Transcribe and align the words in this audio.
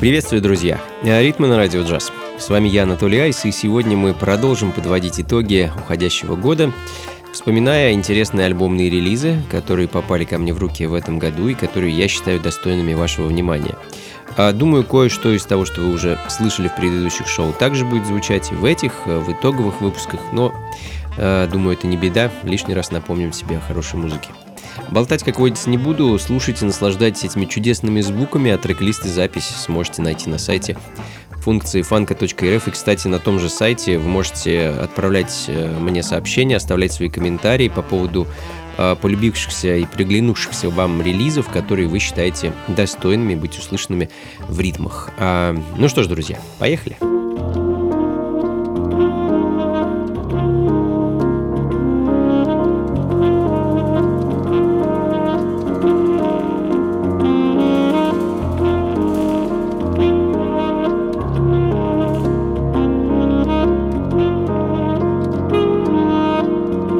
Приветствую, 0.00 0.40
друзья! 0.40 0.80
Ритмы 1.02 1.46
на 1.46 1.58
радио 1.58 1.82
джаз. 1.82 2.10
С 2.38 2.48
вами 2.48 2.70
я, 2.70 2.84
Анатолий 2.84 3.18
Айс, 3.18 3.44
и 3.44 3.52
сегодня 3.52 3.98
мы 3.98 4.14
продолжим 4.14 4.72
подводить 4.72 5.20
итоги 5.20 5.70
уходящего 5.76 6.36
года, 6.36 6.72
вспоминая 7.34 7.92
интересные 7.92 8.46
альбомные 8.46 8.88
релизы, 8.88 9.42
которые 9.50 9.88
попали 9.88 10.24
ко 10.24 10.38
мне 10.38 10.54
в 10.54 10.58
руки 10.58 10.86
в 10.86 10.94
этом 10.94 11.18
году 11.18 11.48
и 11.48 11.54
которые 11.54 11.94
я 11.94 12.08
считаю 12.08 12.40
достойными 12.40 12.94
вашего 12.94 13.26
внимания. 13.26 13.76
А 14.38 14.52
думаю, 14.52 14.84
кое-что 14.84 15.36
из 15.36 15.44
того, 15.44 15.66
что 15.66 15.82
вы 15.82 15.92
уже 15.92 16.18
слышали 16.30 16.68
в 16.68 16.76
предыдущих 16.76 17.28
шоу, 17.28 17.52
также 17.52 17.84
будет 17.84 18.06
звучать 18.06 18.50
и 18.52 18.54
в 18.54 18.64
этих, 18.64 19.04
в 19.04 19.30
итоговых 19.30 19.82
выпусках, 19.82 20.20
но 20.32 20.54
э, 21.18 21.46
думаю, 21.52 21.76
это 21.76 21.86
не 21.86 21.98
беда, 21.98 22.30
лишний 22.42 22.72
раз 22.72 22.90
напомним 22.90 23.34
себе 23.34 23.58
о 23.58 23.60
хорошей 23.60 23.98
музыке. 23.98 24.30
Болтать, 24.90 25.22
как 25.22 25.38
водится, 25.38 25.70
не 25.70 25.78
буду. 25.78 26.18
Слушайте, 26.18 26.64
наслаждайтесь 26.64 27.24
этими 27.24 27.46
чудесными 27.46 28.00
звуками, 28.00 28.50
а 28.50 28.58
трек-лист 28.58 29.04
и 29.06 29.08
запись 29.08 29.46
сможете 29.46 30.02
найти 30.02 30.28
на 30.28 30.38
сайте 30.38 30.76
функции 31.40 31.82
фанка.рф. 31.82 32.68
И, 32.68 32.70
кстати, 32.70 33.08
на 33.08 33.18
том 33.18 33.38
же 33.38 33.48
сайте 33.48 33.98
вы 33.98 34.08
можете 34.08 34.68
отправлять 34.68 35.46
э, 35.48 35.78
мне 35.78 36.02
сообщения, 36.02 36.56
оставлять 36.56 36.92
свои 36.92 37.08
комментарии 37.08 37.68
по 37.68 37.82
поводу 37.82 38.26
э, 38.78 38.96
полюбившихся 39.00 39.76
и 39.76 39.84
приглянувшихся 39.86 40.70
вам 40.70 41.02
релизов, 41.02 41.48
которые 41.48 41.88
вы 41.88 41.98
считаете 41.98 42.52
достойными 42.68 43.34
быть 43.34 43.58
услышанными 43.58 44.10
в 44.48 44.60
ритмах. 44.60 45.10
А, 45.18 45.56
ну 45.76 45.88
что 45.88 46.02
ж, 46.02 46.06
друзья, 46.06 46.38
поехали! 46.58 47.19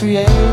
Радио 0.00 0.47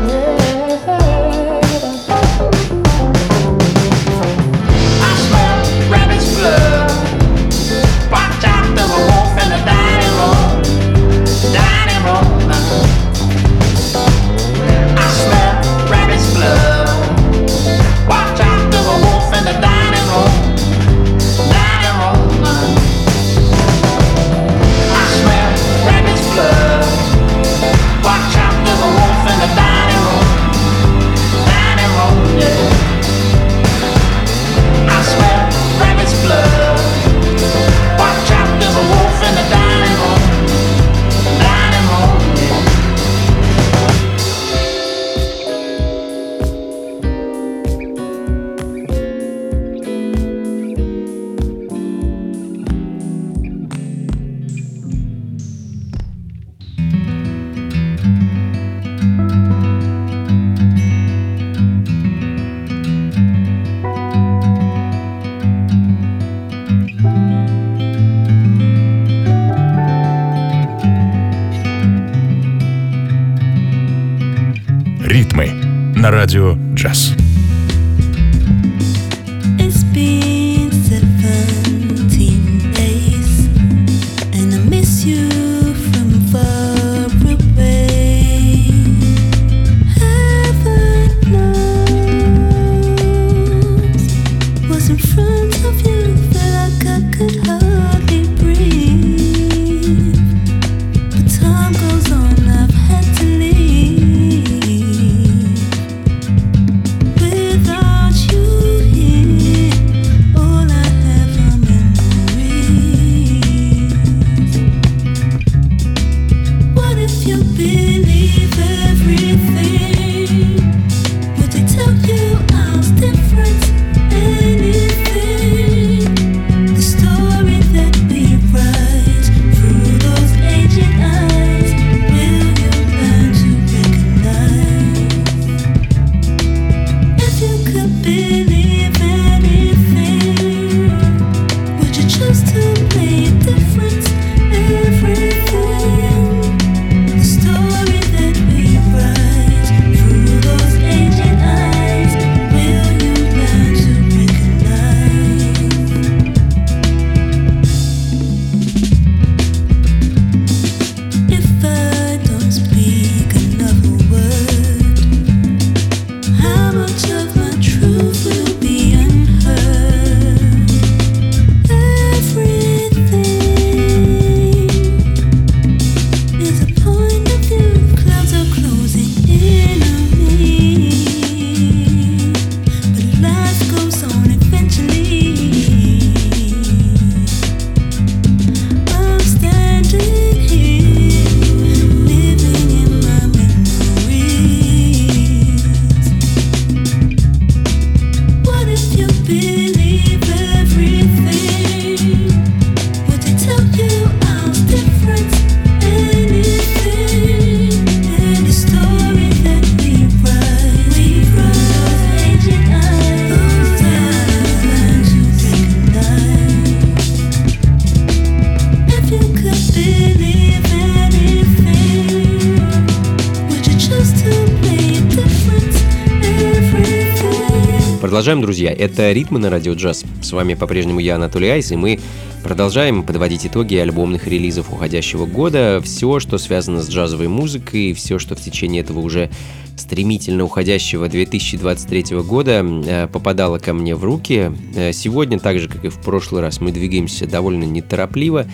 Продолжаем, 228.16 228.40
друзья. 228.40 228.72
Это 228.72 229.12
«Ритмы 229.12 229.38
на 229.38 229.50
радио 229.50 229.74
джаз». 229.74 230.02
С 230.22 230.32
вами 230.32 230.54
по-прежнему 230.54 231.00
я, 231.00 231.16
Анатолий 231.16 231.50
Айс, 231.50 231.70
и 231.70 231.76
мы 231.76 232.00
продолжаем 232.42 233.02
подводить 233.02 233.44
итоги 233.44 233.74
альбомных 233.76 234.26
релизов 234.26 234.72
уходящего 234.72 235.26
года. 235.26 235.82
Все, 235.84 236.18
что 236.18 236.38
связано 236.38 236.80
с 236.80 236.88
джазовой 236.88 237.28
музыкой, 237.28 237.92
все, 237.92 238.18
что 238.18 238.34
в 238.34 238.40
течение 238.40 238.80
этого 238.80 239.00
уже 239.00 239.28
стремительно 239.76 240.44
уходящего 240.44 241.10
2023 241.10 242.16
года 242.22 242.64
э, 242.64 243.06
попадало 243.12 243.58
ко 243.58 243.74
мне 243.74 243.94
в 243.94 244.02
руки. 244.02 244.50
Э, 244.74 244.94
сегодня, 244.94 245.38
так 245.38 245.58
же, 245.58 245.68
как 245.68 245.84
и 245.84 245.90
в 245.90 246.00
прошлый 246.00 246.40
раз, 246.40 246.62
мы 246.62 246.72
двигаемся 246.72 247.26
довольно 247.26 247.64
неторопливо, 247.64 248.46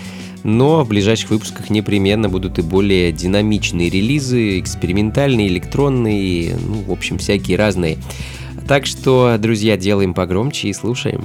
но 0.42 0.82
в 0.82 0.88
ближайших 0.88 1.30
выпусках 1.30 1.70
непременно 1.70 2.28
будут 2.28 2.58
и 2.58 2.62
более 2.62 3.12
динамичные 3.12 3.90
релизы, 3.90 4.58
экспериментальные, 4.58 5.46
электронные, 5.46 6.56
ну, 6.56 6.82
в 6.88 6.90
общем, 6.90 7.18
всякие 7.18 7.56
разные. 7.56 7.98
Так 8.66 8.86
что, 8.86 9.36
друзья, 9.38 9.76
делаем 9.76 10.14
погромче 10.14 10.68
и 10.68 10.72
слушаем. 10.72 11.24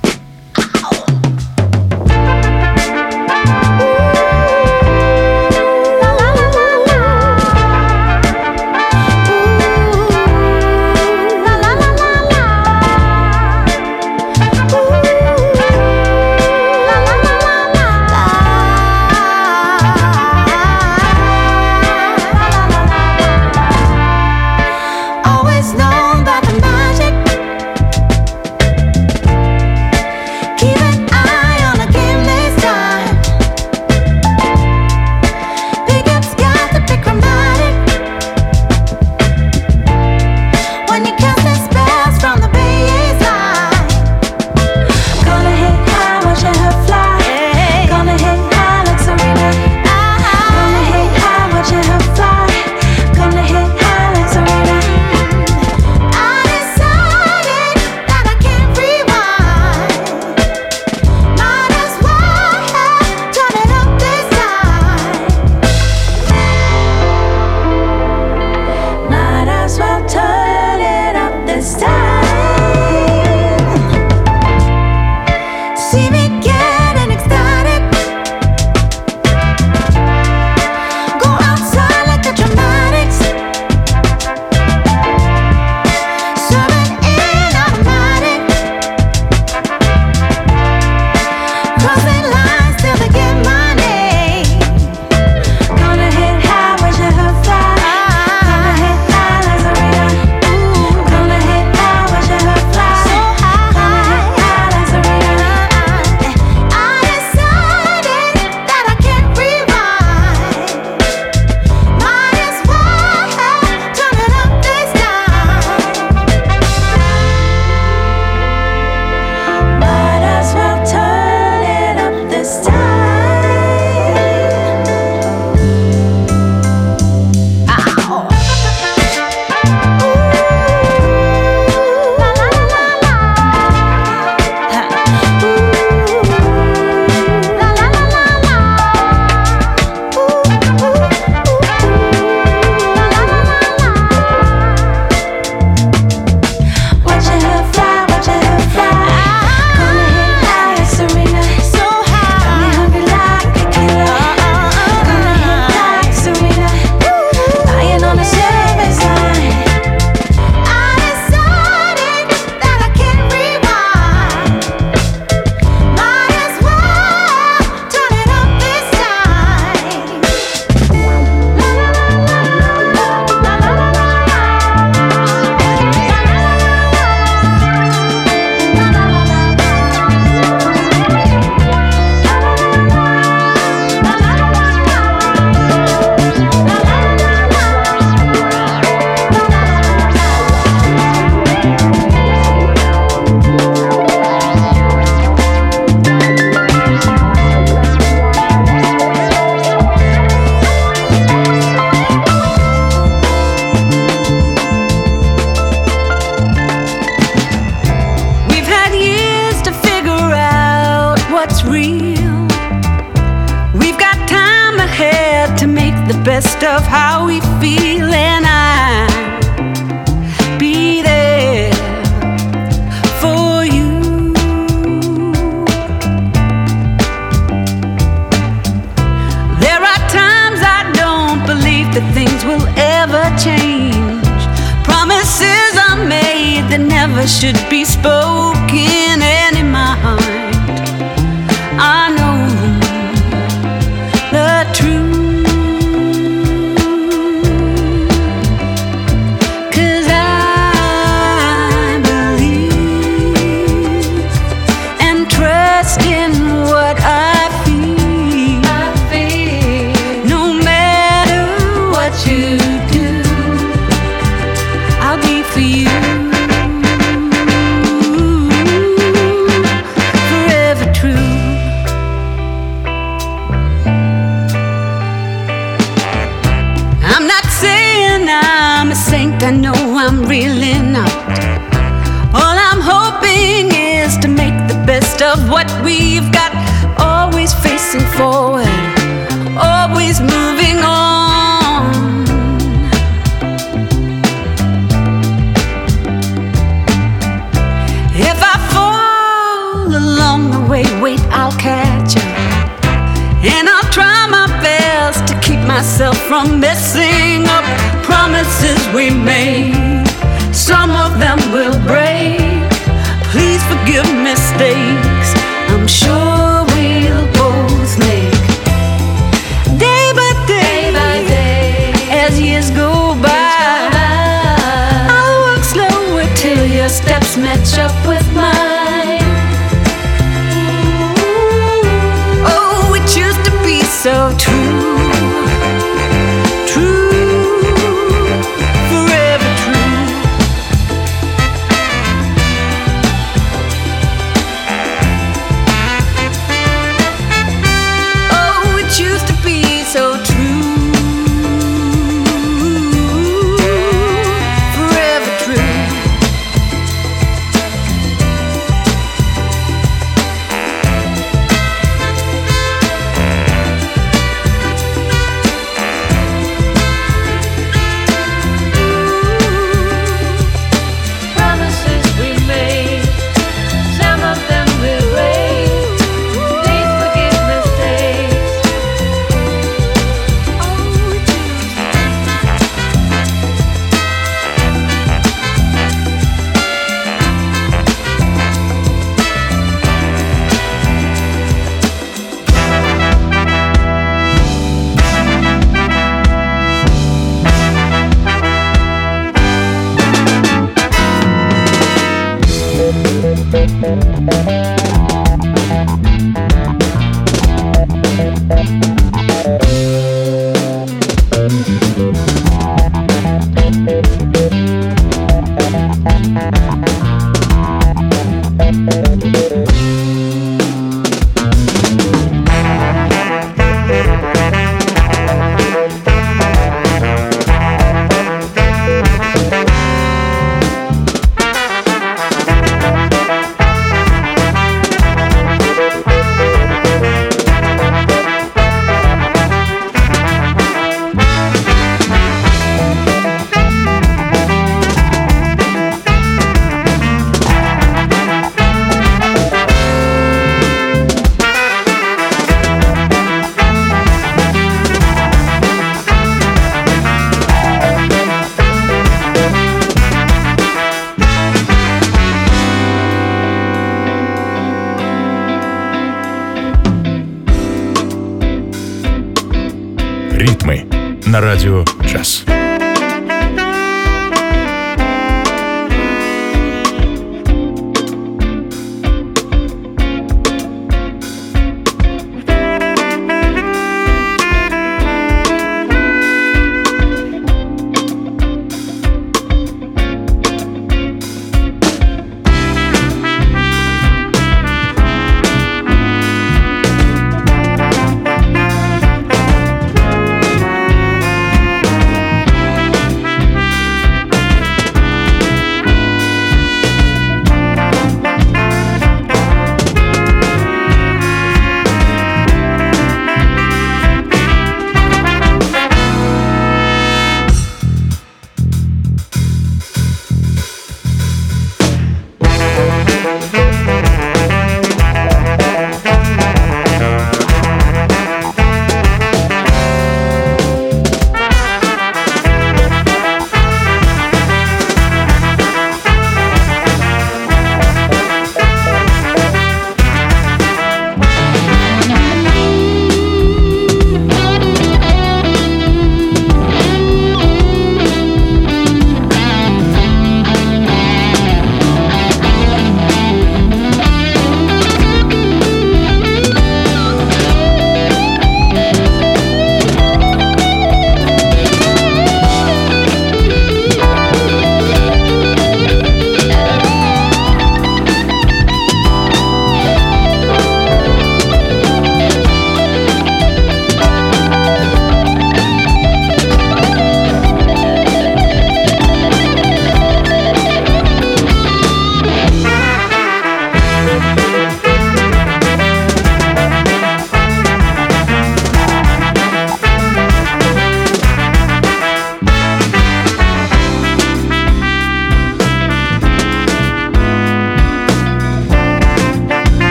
Ритмы 404.18 404.77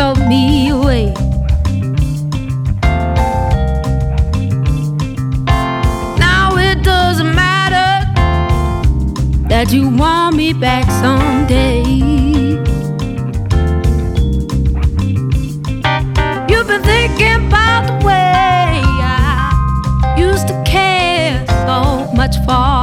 stole 0.00 0.28
me 0.28 0.70
away. 0.70 1.12
Now 6.26 6.56
it 6.56 6.82
doesn't 6.82 7.34
matter 7.34 7.90
that 9.50 9.66
you 9.70 9.90
want 9.90 10.36
me 10.36 10.54
back 10.54 10.86
someday. 11.04 11.82
You've 16.50 16.68
been 16.72 16.82
thinking 16.82 17.46
about 17.48 17.82
the 17.90 17.96
way 18.06 18.80
I 19.02 20.14
used 20.16 20.48
to 20.48 20.62
care 20.64 21.44
so 21.66 22.10
much 22.14 22.36
for. 22.46 22.79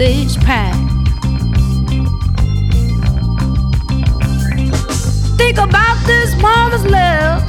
this 0.00 0.34
path. 0.38 0.80
Think 5.36 5.58
about 5.58 5.98
this 6.06 6.34
woman's 6.42 6.86
love. 6.86 7.42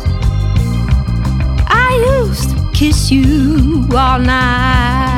I 1.70 2.20
used 2.20 2.50
to 2.50 2.72
kiss 2.74 3.10
you 3.10 3.88
all 3.96 4.20
night. 4.20 5.11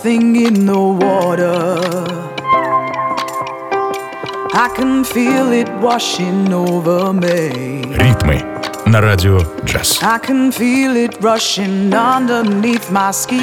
something 0.00 0.36
in 0.36 0.66
the 0.66 0.78
water. 0.78 1.78
I 4.54 4.68
can 4.74 5.04
feel 5.04 5.52
it 5.52 5.68
washing 5.80 6.52
over 6.52 7.12
me. 7.12 7.82
Ритмы 7.94 8.42
на 8.86 9.00
радио 9.00 9.38
джаз. 9.64 10.00
I 10.02 10.18
can 10.18 10.50
feel 10.50 10.96
it 10.96 11.14
rushing 11.20 11.92
underneath 11.92 12.90
my 12.90 13.10
skin. 13.10 13.42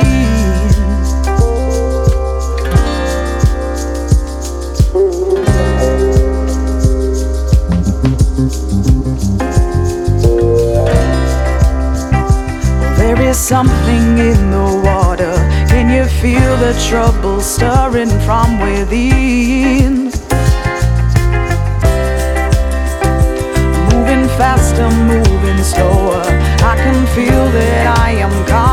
There 12.97 13.21
is 13.29 13.37
something 13.37 14.17
in 14.17 14.51
the 14.51 14.56
water. 14.56 14.56
Can 14.56 14.56
you 14.56 14.56
feel 16.20 16.56
the 16.56 16.72
trouble 16.88 17.40
stirring 17.40 18.10
from 18.26 18.60
within? 18.60 20.10
Moving 23.90 24.26
faster, 24.36 24.88
moving 25.06 25.62
slower. 25.62 26.22
I 26.70 26.74
can 26.76 27.06
feel 27.14 27.50
that 27.50 27.98
I 27.98 28.10
am 28.12 28.32
coming 28.46 28.67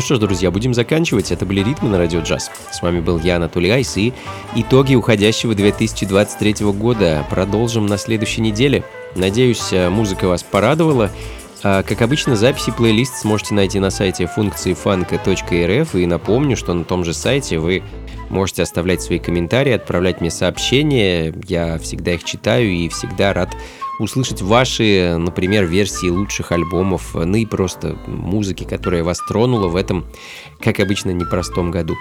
Ну 0.00 0.02
что 0.02 0.14
ж, 0.14 0.18
друзья, 0.18 0.50
будем 0.50 0.72
заканчивать. 0.72 1.30
Это 1.30 1.44
были 1.44 1.62
«Ритмы» 1.62 1.90
на 1.90 1.98
Радио 1.98 2.20
Джаз. 2.20 2.50
С 2.72 2.80
вами 2.80 3.00
был 3.00 3.18
я, 3.18 3.36
Анатолий 3.36 3.68
Айс, 3.68 3.98
и 3.98 4.14
итоги 4.56 4.94
уходящего 4.94 5.54
2023 5.54 6.64
года 6.72 7.26
продолжим 7.28 7.84
на 7.84 7.98
следующей 7.98 8.40
неделе. 8.40 8.82
Надеюсь, 9.14 9.74
э, 9.74 9.90
музыка 9.90 10.26
вас 10.26 10.42
порадовала. 10.42 11.10
А, 11.62 11.82
как 11.82 12.00
обычно, 12.00 12.34
записи 12.34 12.70
плейлист 12.70 13.16
сможете 13.16 13.52
найти 13.52 13.78
на 13.78 13.90
сайте 13.90 14.26
функции 14.26 14.72
фанка.рф. 14.72 15.94
И 15.94 16.06
напомню, 16.06 16.56
что 16.56 16.72
на 16.72 16.84
том 16.84 17.04
же 17.04 17.12
сайте 17.12 17.58
вы 17.58 17.82
можете 18.30 18.62
оставлять 18.62 19.02
свои 19.02 19.18
комментарии, 19.18 19.72
отправлять 19.72 20.22
мне 20.22 20.30
сообщения. 20.30 21.34
Я 21.46 21.78
всегда 21.78 22.14
их 22.14 22.24
читаю 22.24 22.70
и 22.70 22.88
всегда 22.88 23.34
рад 23.34 23.54
услышать 24.00 24.42
ваши, 24.42 25.16
например, 25.18 25.66
версии 25.66 26.08
лучших 26.08 26.52
альбомов, 26.52 27.14
ну 27.14 27.36
и 27.36 27.46
просто 27.46 27.96
музыки, 28.06 28.64
которая 28.64 29.04
вас 29.04 29.18
тронула 29.28 29.68
в 29.68 29.76
этом, 29.76 30.06
как 30.60 30.80
обычно, 30.80 31.10
непростом 31.10 31.70
году. 31.70 31.94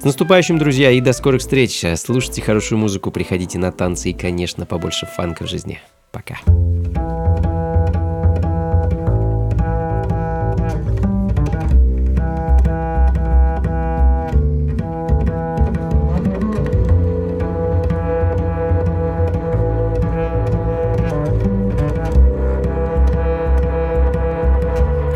С 0.00 0.04
наступающим, 0.04 0.58
друзья, 0.58 0.90
и 0.90 1.00
до 1.00 1.12
скорых 1.12 1.40
встреч. 1.40 1.84
Слушайте 1.96 2.42
хорошую 2.42 2.78
музыку, 2.78 3.10
приходите 3.10 3.58
на 3.58 3.72
танцы 3.72 4.10
и, 4.10 4.12
конечно, 4.12 4.66
побольше 4.66 5.06
фанка 5.06 5.44
в 5.44 5.48
жизни. 5.48 5.80
Пока. 6.12 6.36